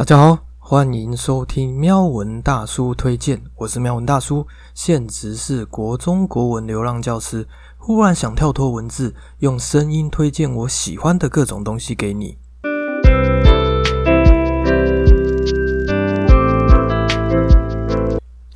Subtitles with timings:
[0.00, 7.46] 大家好，欢迎收听喵文大叔推荐，我是喵文大叔，现职是国中国文流浪教师。
[7.76, 12.38] 忽然想跳脱文字，用声音推荐我喜欢的各种东西给你。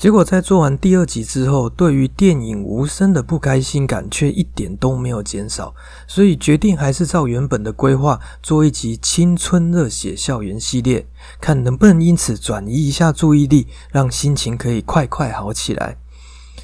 [0.04, 5.74] 结果在做完第二集之后，对于电影无声的不开心感却一点都没有减少，
[6.06, 11.06] 所以决定还是照原本的规划做一集青春热血校园系列，
[11.40, 15.96] 看能不能因此转移一下注意力，让心情可以快快好起来。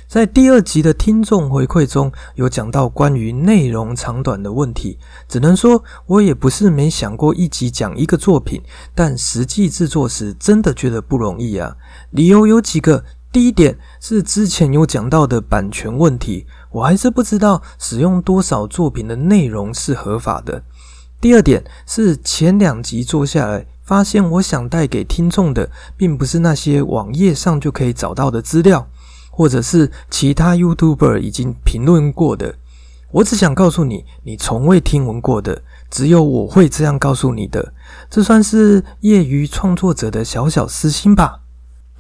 [0.07, 8.61] 在第二集的听众回馈中有讲到关于内容长短的问题，只能说我也不是没想过一集讲一个作品，
[8.95, 11.75] 但实际制作时真的觉得不容易啊。
[12.11, 13.03] 理由有几个。
[13.33, 20.65] 第一点是之前有讲到的版权问题，我还是不知道使用多少作品的内容是合法的。
[21.21, 28.89] 第二点是前两集做下来，发现我想带给听众的，并不是那些网页上就可以找到的资料，
[29.31, 32.57] 或者是其他 YouTuber 已经评论过的。
[33.13, 37.75] 我只想告诉你，你从未听闻过的，只有我会这样告诉你的。
[38.09, 41.43] 这算是业余创作者的小小私心吧。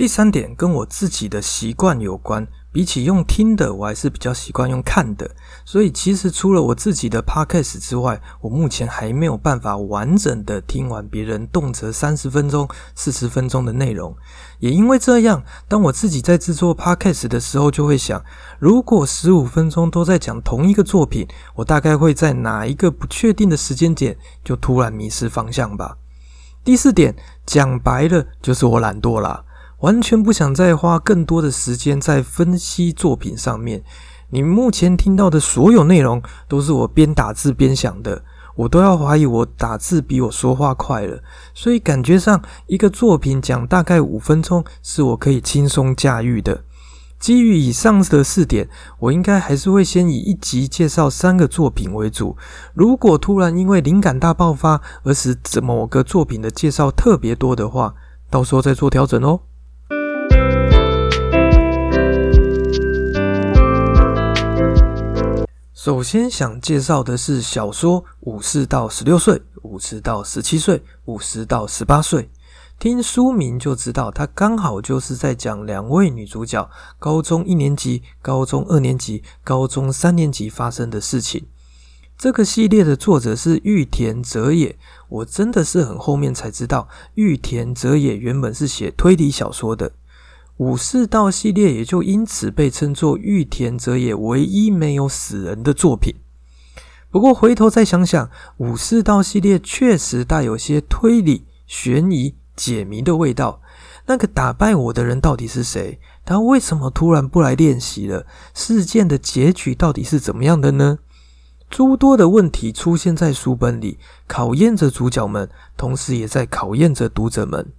[0.01, 5.31] 第三点跟我自己的习惯有关，比起用听的，我还是比较习惯用看的。
[5.67, 14.17] 所以其实除了我自己的 podcast 之外，我目前还没有办法完整的听完别人动辄三十分钟、四十分钟的内容。
[14.59, 18.25] 也因为这样，当我自己在制作 podcast 的时候，就会想，
[18.59, 25.98] 如果十五分钟都在讲同一个作品，我大概会在哪一个不确定的时间点就突然迷失方向吧。
[26.65, 29.45] 第四点，讲白了就是我懒惰啦。
[29.81, 33.83] 完全不想再花更多的时间在分析作品上面。
[34.31, 38.22] 你目前听到的所有内容都是我边打字边想的，
[38.55, 41.21] 我都要怀疑我打字比我说话快了。
[41.53, 46.62] 所以感觉上一个作品讲大概五分钟是我可以轻松驾驭的。
[47.19, 48.69] 基于以上的四点，
[48.99, 52.37] 我应该还是会先以一集介绍三个作品为主。
[52.72, 57.94] 如果突然因为灵感大爆发而使某个作品的介绍特别多的话，
[58.31, 59.41] 到时候再做调整哦。
[65.82, 70.76] 首先想介绍的是小说《五四到十六岁》，《五四到十七岁》，
[71.06, 72.24] 《五十到十八岁》。
[72.78, 76.68] 听书名就知道，它刚好就是在讲两位女主角
[76.98, 81.46] 高中一年级、高中二年级、高中三年级发生的事情。
[82.18, 89.92] 这个系列的作者是玉田哲也，我真的是很后面才知道，玉田哲也原本是写推理小说的。
[90.60, 96.15] 武士道系列也就因此被称作玉田哲也唯一没有死人的作品。
[97.10, 98.28] 不过回头再想想，
[98.59, 103.62] 武士道系列确实带有些推理、悬疑、解谜的味道。
[104.04, 105.98] 那个打败我的人到底是谁？
[106.26, 108.27] 他为什么突然不来练习了？
[108.53, 110.98] 事件的结局到底是怎么样的呢？
[111.71, 115.48] 诸多的问题出现在书本里，考验着主角们，
[115.78, 117.72] 同时也在考验着读者们。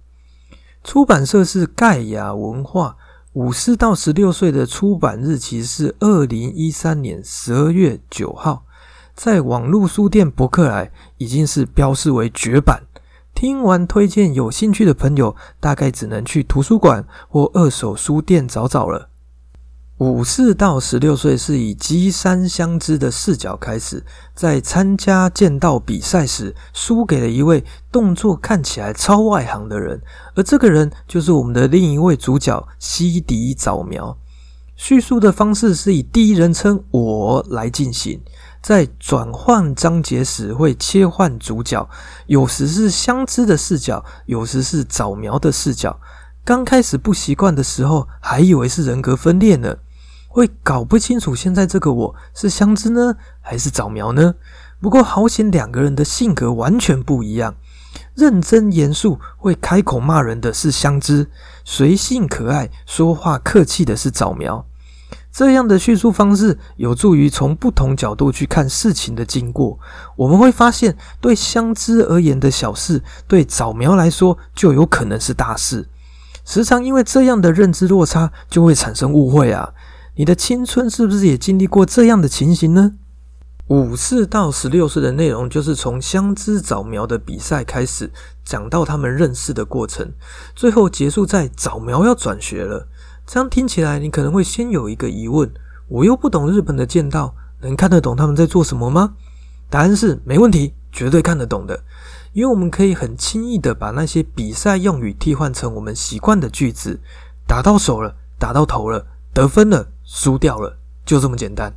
[0.84, 2.96] 出版社是盖亚文化，
[3.34, 8.64] 五四到十六岁的出版日期是二零一三年十二月九号，
[9.14, 12.82] 在网络书店博客来已经是标示为绝版。
[13.32, 19.08] 听完推荐，有兴趣的朋友大概只能去图书馆或二手书店找找了。
[20.02, 24.04] 五四到十六岁是以吉山相知的视角开始，
[24.34, 30.02] 在参加剑道比赛时输给了一位动作看起来超外行的人，
[30.34, 34.18] 而这个人就是我们的另一位主角西迪早苗。
[34.74, 38.20] 叙述的方式是以第一人称我来进行，
[38.60, 41.88] 在转换章节时会切换主角，
[42.26, 46.00] 有时是相知的视角，有时是早苗的视角。
[46.44, 49.76] 刚开始不习惯的时候，还以为是人格分裂呢。
[50.32, 54.34] 会搞不清楚现在这个我是香知呢，还是早苗呢？
[54.80, 57.54] 不过好险，两个人的性格完全不一样。
[58.14, 61.30] 认真严肃、会开口骂人的是香知，
[61.66, 64.64] 随性可爱、说话客气的是早苗。
[65.30, 69.78] 这样的叙述方式有助于从不同角度去看事情的经过。
[70.16, 75.90] 我们会发现，对香知而言的小事，对早苗来说就有可能是大事。
[76.46, 79.74] 时常因为这样的认知落差，就会产生误会啊。
[80.14, 82.92] 你的青春是不是也经历过这样的情形呢？
[83.68, 88.10] 五四到十六岁的内容就是从相知早苗的比赛开始，
[88.44, 90.12] 讲到他们认识的过程，
[90.54, 92.88] 最后结束在早苗要转学了。
[93.26, 95.50] 这样听起来，你可能会先有一个疑问：
[95.88, 99.14] 我又不懂日本的剑道，能看得懂他们在做什么吗？
[99.70, 101.84] 答案是没问题，绝对看得懂的。
[102.34, 107.00] 因为我们可以很轻易的把那些比赛用语替换成我们习惯的句子，
[107.46, 110.76] 打到手了，打到头了，得分了，输掉了，
[111.06, 111.72] 就这么简单。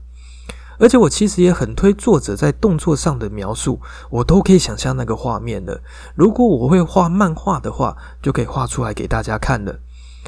[0.78, 3.80] 而且我其实也很推作者在动作上的描述，
[4.10, 5.82] 我都可以想象那个画面了。
[6.16, 9.80] 如果我会画漫画的话，就可以画出来给大家看了。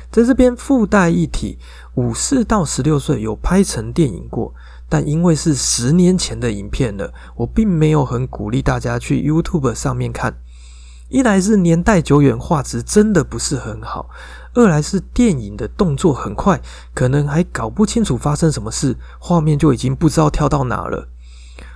[0.10, 1.60] 在这边附带一提，
[1.96, 4.54] 五四到十六岁有拍成电影过，
[4.88, 10.38] 但因为是十年前的影片了，我并没有很鼓励大家去 YouTube 上面看。
[11.10, 14.10] 一来是年代久远，画质真的不是很好；
[14.54, 16.62] 二来是电影的动作很快，
[16.94, 21.08] 可能还搞不清楚发生什么事，画面就已经不知道跳到哪了。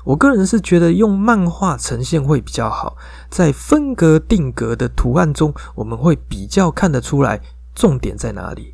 [0.03, 2.97] 我个人是觉得用漫画呈现会比较好，
[3.29, 7.39] 在分格定格的图案中，我们会比较看得出来
[7.73, 8.73] 重点在哪里。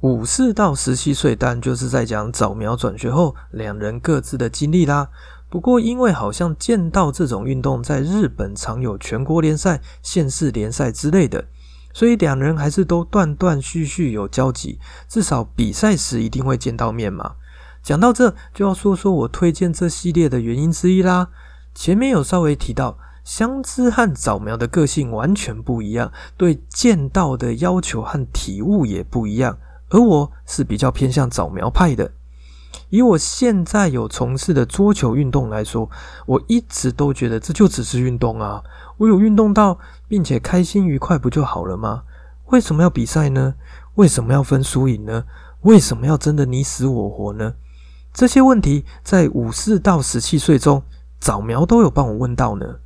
[0.00, 5.08] 五四到十七岁，当然就是在讲早苗转学后两人各自的经历啦。
[5.52, 11.44] 不过，因为好像剑道这种运动在日本常有全国联赛、县市联赛之类的，
[11.92, 17.34] 所以两人还是都断断续续有交集，至少比赛时一定会见到面嘛。
[17.82, 21.28] 讲到这，就要说说我推荐这系列的原因之一啦。
[21.74, 29.58] 前面有稍微提到，香知和早苗的个性完全不一样，对剑道的要求和体悟也不一样，
[29.90, 32.10] 而我是比较偏向早苗派的。
[32.92, 35.88] 以我现在有从事的桌球运动来说，
[36.26, 38.62] 我一直都觉得这就只是运动啊！
[38.98, 42.02] 我有运动到，并且开心愉快，不就好了吗？
[42.48, 43.54] 为什么要比赛呢？
[43.94, 45.24] 为什么要分输赢呢？
[45.62, 47.54] 为什么要争得你死我活呢？
[48.12, 50.82] 这些问题在五四到十七岁中，
[51.18, 52.80] 早苗都有帮我问到呢。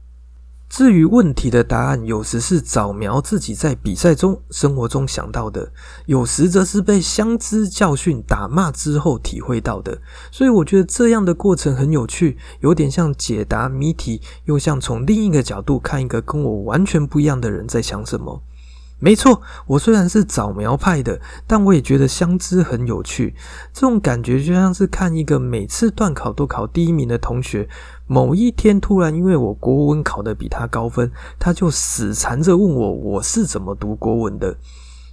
[0.68, 5.72] 至于问题的答案，有时是早苗自己在比赛中、生活中想到的，
[6.06, 9.98] 有时则是被相知教训、打骂之后体会到的。
[10.30, 18.42] 所以我觉得这样的过程很有趣，有点像解答谜题，又像从另一个角度看一个跟我完全不一样的人在想什么。
[18.98, 23.34] 没错，我虽然是早苗派的，但我也觉得相知很有趣。
[23.72, 27.68] 这种感觉就像是看一个每次段考都考第一名的同学。
[28.06, 34.56] 某一天，突然因为我国文考得比他高分，他就死缠着问我我是怎么读国文的。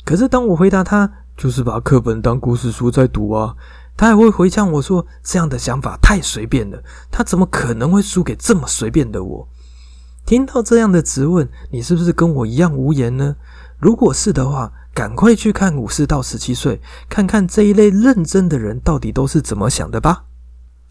[0.05, 3.53] 可是当我回答他就是把课本当故事书在读啊，
[3.97, 6.81] 他还会回呛我说这样的想法太随便了，
[7.11, 9.47] 他怎么可能会输给这么随便的我？
[10.25, 13.35] 听到这样的质问，你是不是跟我一样无言呢？
[13.83, 20.23] 如果是的话，赶快去看五四到十七岁，看看这一类认真的人到底都是怎么想的吧。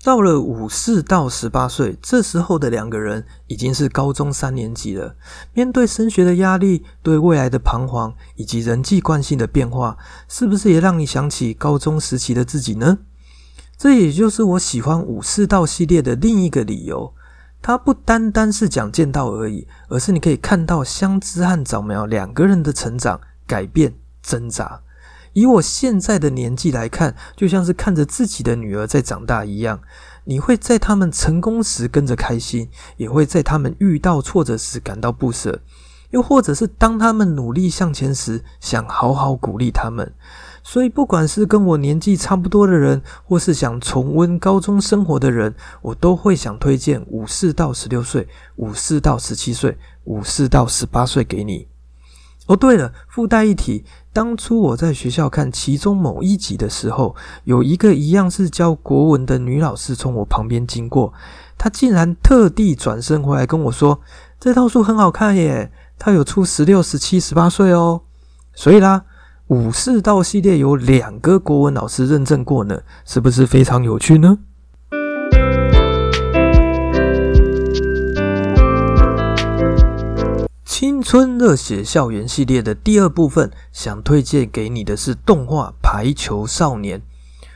[0.04, 5.16] 到了五四到十八岁，这时候的两个人已经是高中三年级了。
[5.54, 9.96] 面对升学的压力、对未来的彷徨以及人际关系的变化，
[10.28, 12.98] 是不是也让你想起高中时期的自己呢？
[13.78, 17.14] 这也就是我喜欢五四到系列的另一个理由。
[17.62, 24.80] 它不单单是讲剑道而已，而是你可以看到香知和早苗两个人的成长、改变、挣扎。
[25.32, 29.80] 以我现在的年纪来看，就像是看着自己的女儿在长大一样。
[30.24, 35.60] 你会在他们成功时跟着开心，也会在他们遇到挫折时感到不舍，
[36.10, 40.12] 又或者是当他们努力向前时，想好好鼓励他们。
[40.62, 51.68] 所以，不管是跟我年纪差不多的人，或是想重温高中生活的人，我都会想推荐五四到十六岁、五四到十七岁、五四到十八岁给你。
[52.46, 53.84] 哦，对了，附带一提。
[54.12, 61.12] 当初我在学校看其中某一集的时候，有一个一样是教国文的女老师从我旁边经过，
[61.56, 64.00] 她竟然特地转身回来跟我说
[64.38, 68.02] ：“这套书很好看耶，它有出十六、十七、十八岁哦。”
[68.54, 69.04] 所以啦，
[69.48, 74.38] 武士道系列有两个国文老师认证过呢，是不是非常有趣呢？
[80.64, 87.00] 青春热血校园系列的第二部分，想推荐给你的是动画《排球少年》。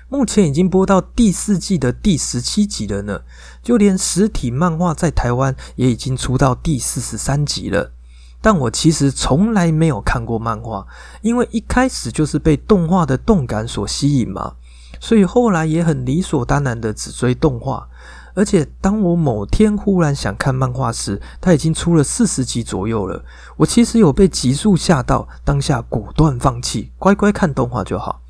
[0.08, 3.22] 目前已经播到第四季的第十七集了呢。
[3.62, 7.92] 就连实体漫画在台湾也已经出到第四十三集了。
[8.40, 10.86] 但我其实从来没有看过漫画，
[11.22, 14.54] 因为一开始就是被动画的动感所吸引嘛，
[15.00, 17.88] 所以后来也很理所当然的只追动画。
[18.34, 23.24] 而且，当我某天忽然想看漫画时，它已经出了四十集左右了。
[23.56, 28.20] 我其实有被极速吓到，当下果断放弃，乖乖看动画就好。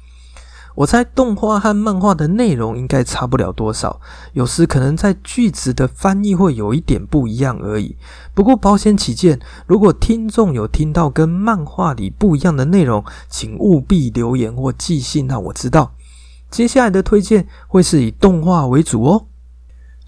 [0.77, 3.99] 我猜动画和漫画的内容应该差不了多少，
[4.35, 7.97] 有时可能在句子的翻译会有一点不一样而已。
[8.35, 15.95] 不过保险起见，如果听众有听到跟漫画里不一样的内容，请务必留言或寄信让我知道。
[16.51, 19.27] 接下来的推荐会是以动画为主哦。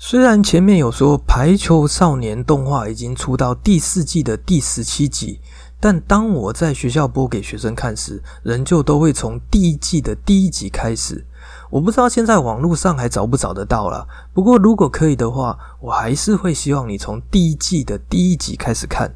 [0.00, 5.40] 虽然前面有说《排球少年》动画已经出到第四季的第十七集，
[5.80, 11.24] 但当我在学校播给学生看时，仍旧都会从第一季的第一集开始。
[11.70, 14.06] 我不知道现在网络上还找不找得到了。
[14.32, 19.14] 不过如果可以的话，我还是会希望你从第一季的第一集开始看。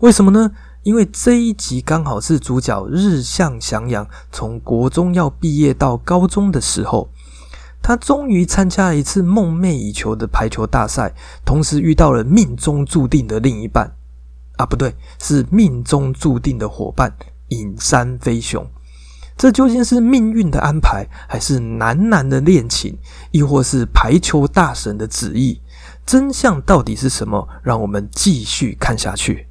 [0.00, 0.50] 为什么呢？
[0.82, 7.08] 因为这一集刚好是主角日向翔阳从国中要毕业到高中的时候。
[7.80, 13.94] 他终于参加了一次梦寐以求的排球大赛，同时遇到了命中注定的另一半
[14.56, 17.12] 啊，不对，是命中注定的伙伴
[17.48, 18.66] 隐山飞雄。
[19.36, 22.96] 这究竟是命运的安排，还是男男的恋情，
[23.32, 25.60] 亦或是排球大神的旨意？
[26.06, 27.48] 真相到底是什么？
[27.62, 29.48] 让我们继续看下去。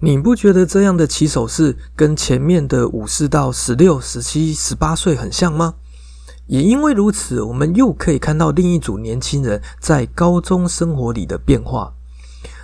[0.00, 5.74] 你不觉得这样的起手式跟前面的五四到十六、十七、十八岁很像吗？
[6.46, 11.94] 也因为如此，我们又可以看到另一组年轻人在高中生活里的变化。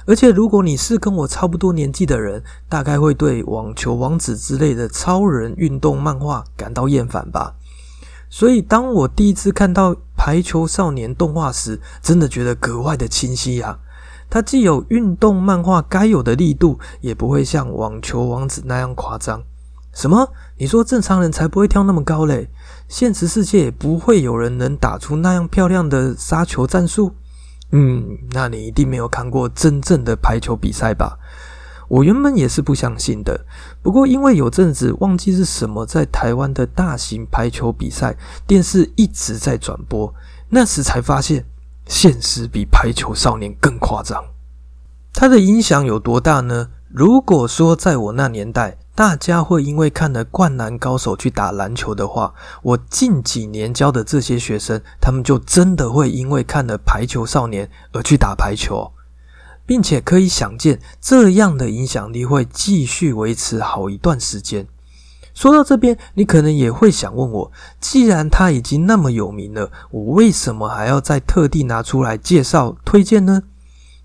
[0.08, 7.54] 而且，如果你是跟我差不多年纪的人，大概会对网球王子之类的超人运动漫画感到厌烦吧。
[8.30, 13.80] 所以，当我第一次看到《排球少年》动画时，真的觉得格外的清晰啊！
[14.30, 19.42] 它既有运动漫画该有的力度，也不会像网球王子那样夸张。
[19.92, 20.32] 什么？
[20.56, 22.48] 你说正常人才不会跳那么高嘞？
[22.88, 27.12] 现实世界也不会有人能打出那样漂亮的杀球战术。
[27.70, 31.18] 嗯，那你一定没有看过真正的排球比赛吧？
[31.88, 33.46] 我原本也是不相信的，
[33.82, 38.14] 不过因为有阵子忘记是什么，在台湾的大型排球比赛
[38.46, 40.12] 电视一直在转播，
[40.50, 41.46] 那时才发现
[41.86, 44.22] 现实比排球少年更夸张。
[45.14, 46.68] 它的影响有多大呢？
[46.88, 48.78] 如果说在我那年代。
[48.98, 58.90] 大家会因为看了《灌篮高手》去打篮球的话，我近几年教的这些学生，他们就真的会因为看了《排球少年》而去打排球，
[59.64, 64.66] 并且可以想见，这样的影响力会继续维持好一段时间。
[65.32, 73.44] 说到这边，你可能也会想问我，既然他已经那么有名了，我为什么还要再特地拿出来介绍推荐呢？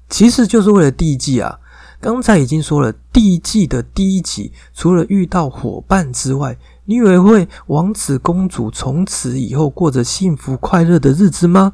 [0.07, 1.61] 其实就是为了第一季啊。
[2.03, 11.71] 刚才已经说了，第一季的第一集，除了遇到伙伴之外，你以为会王子公主从此以后过着幸福快乐的日子吗？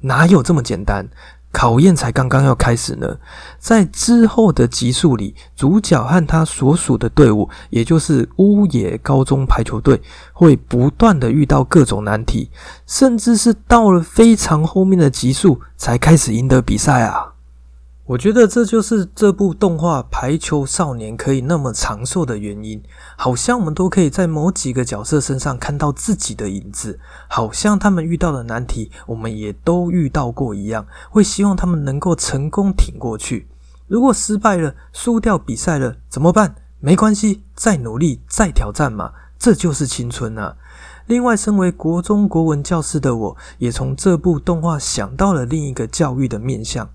[0.00, 1.08] 哪有这么简单？
[1.52, 3.18] 考验才刚刚要开始呢。
[3.60, 12.50] 在之后的集数里，主角和他所属的队伍，也就是乌野高中排球队，会不断的遇到各种难题，
[12.84, 17.34] 甚至是到了非常后面的集数才开始赢得比赛啊。
[18.08, 22.82] 我觉得这就是这部动画《排球少年》可以那么长寿的原因。
[23.18, 26.98] 好像我们都可以在某几个角色身上看到自己的影子，
[27.28, 33.46] 好像他们遇到的难题，我们也都遇到过一样，会希望他们能够成功挺过去。
[33.88, 36.54] 如果失败了，输掉比赛了，怎么办？
[36.80, 40.56] 没关系，再努力，再挑战嘛，这就是青春啊！
[41.04, 46.88] 另外，身为国中国文教师的我，也从这部动画想到了另一个教育的面向。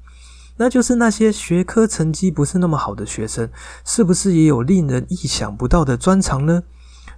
[0.63, 3.49] 那就是那些学科成绩不是那么好的学生，
[3.83, 6.63] 是不是也有令人意想不到的专长呢？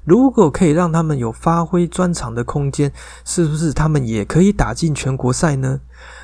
[0.04, 2.92] 如果可以让他们有发挥专长的空间，
[3.24, 5.82] 是不是他们也可以打进全国赛呢？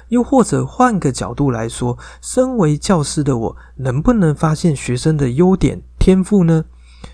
[0.08, 6.66] 又或者换个角度来说，身为教师的我，能不能发现学生的优点、天赋呢？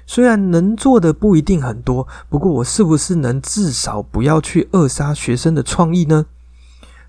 [0.06, 6.28] 虽然能做的不一定很多，不过我是不是能至少不要去扼杀学生的创意呢？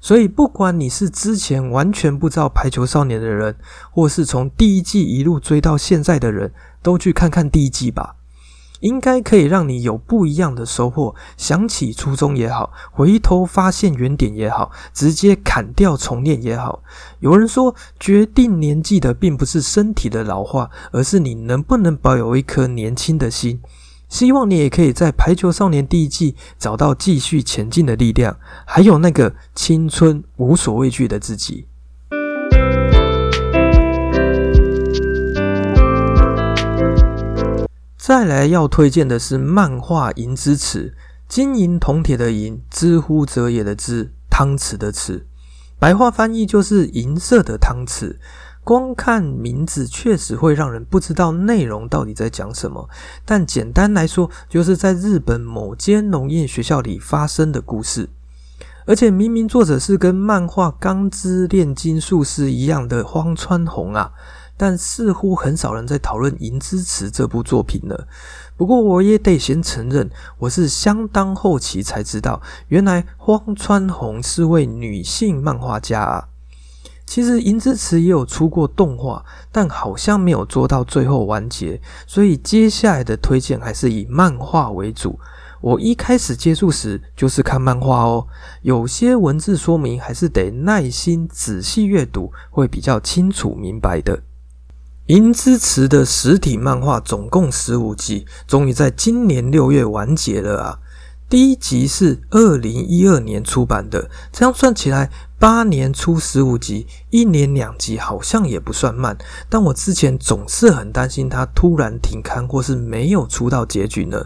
[0.01, 3.57] 所以，不管你是之前完全不知道《排球少年》的人，
[3.91, 6.53] 或是从第一季一路追到现在的人，
[6.83, 8.15] 都去看看第一季吧，
[8.81, 11.15] 应该可以让你有不一样的收获。
[11.37, 16.83] 想起初衷也好，回头发现原点也好，直接砍掉重练也好。
[17.19, 23.61] 有人说，决定年纪的并不是身体的老化，而是你能不能保有一颗年轻的心。
[24.09, 31.67] 希望你也可以在《排球少年》第一季找到继续前进的力量，还有那个青春无所畏惧的自己。
[37.97, 40.77] 再来要推荐的是漫画《银之匙》，
[41.29, 45.25] 金银铜铁的银，知乎者也的知，汤匙的匙，
[45.79, 48.17] 白话翻译就是银色的汤匙。
[48.69, 52.87] 光看名字确实会让人不知道内容到底在讲什么，
[53.25, 58.11] 但简单来说，就是在日本某间农业学校里发生的故事。
[58.85, 64.13] 而且明明作者是跟漫画《钢之炼金术师》一样的荒川弘啊，
[64.59, 68.07] 但似乎很少人在讨论《银之匙》这部作品了。
[68.59, 70.11] 不过我也得先承认，
[70.41, 76.29] 我是相当后期才知道，原来荒川弘是位女性漫画家啊。
[77.09, 85.19] 其实《银之匙》也有出过动画，但好像没有做到最后完结，所以接下来的推荐还是以漫画为主。
[85.63, 88.27] 我一开始接触时就是看漫画哦，
[88.61, 94.19] 有些文字说明还是得耐心仔细阅读，会比较清楚明白的。
[95.07, 100.79] 《银之匙》的实体漫画总共十五集，终于在今年六月完结了啊！
[101.31, 109.19] 第一集是二零一二年出版的，这样算起来，八年出十五集，一年两集，好像也不算慢。
[109.51, 114.25] 但我之前总是很担心它突然停刊，或是没有出到结局呢。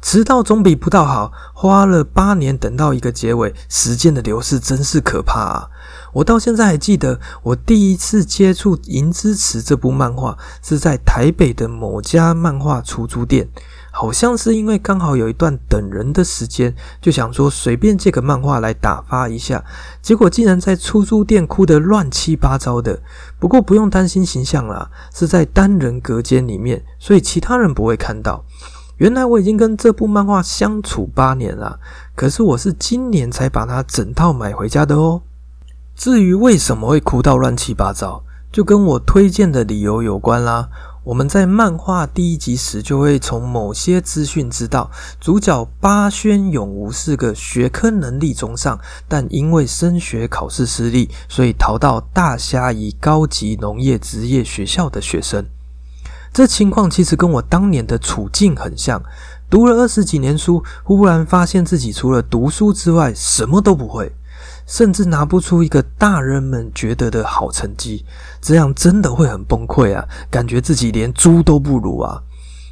[0.00, 5.68] 迟到总比不到好，花了八年等到一个结尾，时间的流逝真是可怕啊！
[6.14, 13.48] 我到现在还记得，我第一次接触《银之匙》这部漫画是在台北的某家漫画出租店，
[13.96, 19.64] 好像是因为刚好有一段等人的时间，就想说随便借个漫画来打发一下，
[20.02, 23.00] 结果竟然在出租店哭得乱七八糟的。
[23.38, 28.44] 不过不用担心形象啦，是在单人隔间里面，所以其他人不会看到。
[28.96, 31.78] 原来我已经跟这部漫画相处八年了，
[32.16, 35.22] 可是我是今年才把它整套买回家的哦。
[35.94, 40.68] 至于为什么会哭到乱七八糟，就跟我推荐的理由有关啦。
[41.04, 55.44] 我们在漫画第一集时就会从某些资讯知道，主角八轩永吾是个学科能力中上，但因为升学考试失利，所以逃到大虾夷高级农业职业学校的学生。
[56.32, 59.02] 这情况其实跟我当年的处境很像，
[59.50, 64.10] 读了二十几年书，忽然发现自己除了读书之外什么都不会，
[64.66, 68.04] 甚至拿不出一个大人们觉得的好成绩，
[68.40, 70.04] 这样真的会很崩溃啊！
[70.30, 72.22] 感觉自己连猪都不如啊！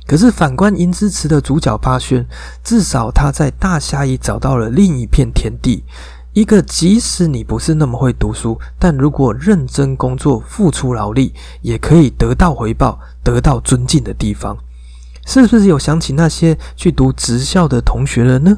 [0.07, 2.27] 可是反观银之匙的主角八轩，
[2.65, 5.85] 至少他在大虾夷找到了另一片天地。
[6.33, 14.57] 一个即使你不是那么会读书，但如果认真工作、付出劳力，也可以得到回报、得到尊敬的地方，
[15.27, 18.57] 是不是有想起那些去读职校的同学了呢？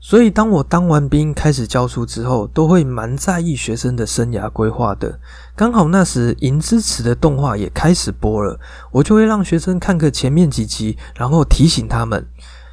[0.00, 5.18] 所以，当我当完兵开始教书之后，都会蛮在意学生的生涯规划的。
[5.56, 8.58] 刚好那时《银之匙》的动画也开始播了，
[8.92, 12.24] 我就会让学生看个前面几集，然后提醒他们：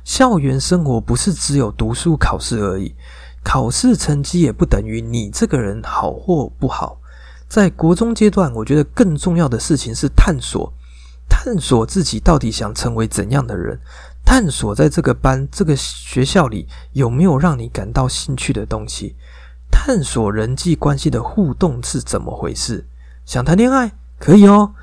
[0.03, 2.95] 校园生活不是只有读书考试而已。
[3.43, 6.99] 考试成绩也不等于你这个人好或不好。
[7.47, 10.73] 在国中阶段，我觉得更重要的事情是探索，
[11.27, 13.79] 探索自己到底想成为怎样的人，
[14.25, 19.15] 探索在这个班、这个学校里有没有让你感到兴趣的东西，
[19.71, 22.85] 探索人际关系的互动是怎么回事。
[23.23, 24.73] 想谈恋爱可以哦。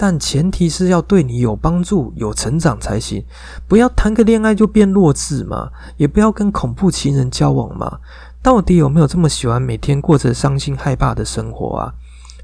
[0.00, 3.24] 但前提是要对你有帮助、有成长才行，
[3.66, 7.98] 不要谈个恋爱就变弱智嘛，也不要跟恐怖情人交往嘛。
[8.40, 11.94] 到底有没有这么喜欢每天过着伤心害怕的生活啊？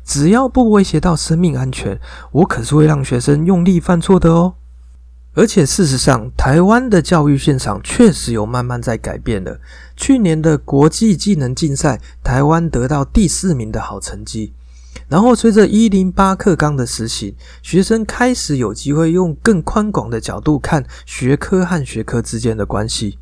[0.04, 2.00] 只要不威胁到生命安全，
[2.32, 4.54] 我可是会让学生用力犯错的哦。
[5.34, 9.58] 而且事实上，台湾的教育现场确实有慢慢在改变了。
[9.96, 14.52] 去年的国际技能竞赛，台湾得到第四名的好成绩。
[15.08, 23.18] 然后，随着一零八课纲的实行，学生开始有机会用更宽广的角度看学科和学科之间的关系，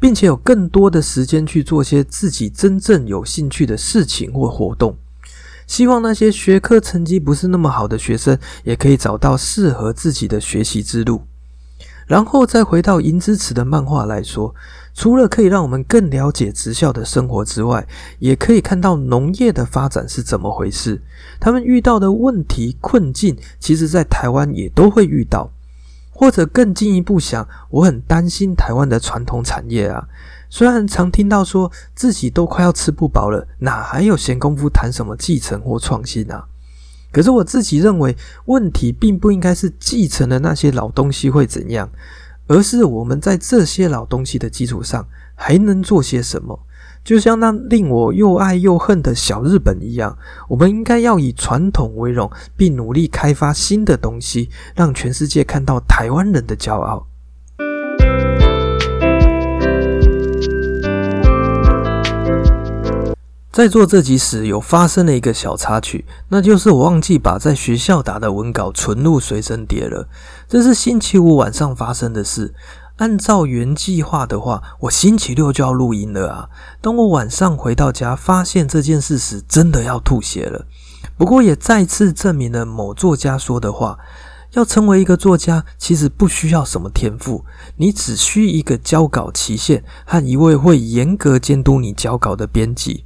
[0.00, 4.98] 并且有更多的时间去做些自己真正有兴趣的事情或活动。
[5.68, 11.22] 希望那些学科成绩不是那么好的学生，也可以找到适合自己的学习之路。
[12.06, 14.54] 然后再回到银之匙的漫画来说。
[14.96, 17.84] 除了可以让我们更了解职校的生活之外，
[18.20, 21.02] 也可以看到农业的发展是怎么回事。
[21.40, 25.50] 他们遇到的问题困境，其实在台湾也都会遇到。
[26.12, 30.06] 或者更进一步想，我很担心台湾的传统产业啊。
[30.48, 36.44] 虽然常听到说自己都快要吃不饱了，哪还有闲工夫谈什么继承或创新啊？
[37.14, 38.14] 可是我自己认为，
[38.46, 41.88] 问题并不应该是继承的那些老东西会怎样。
[42.46, 46.60] 而是我们在这些老东西的基础上还能做些什么？
[47.02, 57.06] 就像那令我又爱又恨的小日本一样，我们应该要以传统为荣，并努力开发新的东西，让全世界看到台湾人的骄傲。
[63.54, 70.08] 在做这集时，有发生了一个小插曲，那就是我忘记把在学校打的文稿存入随身碟了。
[70.48, 72.52] 这是星期五晚上发生的事。
[72.96, 76.48] 按照原计划的话，我星期六就要录音了啊！
[76.80, 80.66] 当我晚上回到家，发现这件事时，真的要吐血了。
[81.16, 84.00] 不过也再次证明了某作家说的话：
[84.54, 87.44] 要成为一个作家，其实不需要什么天赋，
[87.76, 93.04] 你只需一个交稿期限和一位会严格监督你交稿的编辑。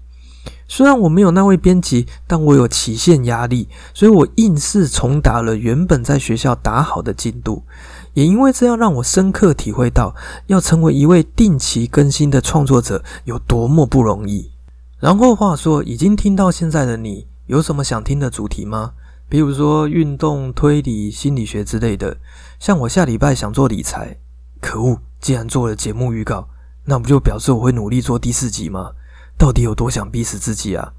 [0.69, 7.65] 虽然我没有那位编辑，但我有期限压力，所以我硬是重打了原本在学校打好的进度。
[8.13, 10.15] 也因为这样，让我深刻体会到
[10.47, 14.51] 要成为一位定期更新的创作者有多么不容易。
[14.99, 18.93] 然后话说，已经听到现在的你，有什么想听的主题吗？
[19.29, 22.19] 比如说运动、推理、心理学之类的。
[22.59, 24.19] 像我下礼拜想做理财，
[24.61, 24.99] 可恶！
[25.21, 26.49] 既然做了节目预告，
[26.85, 28.93] 那不就表示我会努力做第四集吗？
[29.39, 30.93] 到底有多想逼死自己啊？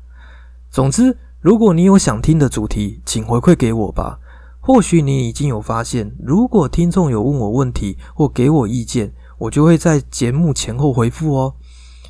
[0.71, 4.19] 总之，如果你有想听的主题，请回馈给我吧。
[4.61, 11.55] 或许你已经有发现，如果听众有问我问题或给我意见，我就会在节目前后回复哦。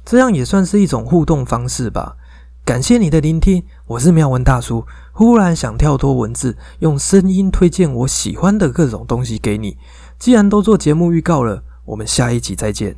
[0.05, 2.17] 这样也算是一种互动方式吧。
[2.65, 4.85] 感谢你的聆听，我是妙文大叔。
[5.11, 9.77] 忽然想跳脱文字，用声音推荐我喜欢的各种东西给你。
[10.17, 12.97] 既然都做节目预告了，我们下一集再见。